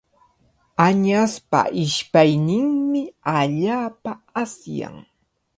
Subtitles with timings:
[0.85, 3.01] Añaspa ishpayninmi
[3.39, 4.95] allaapa asyan.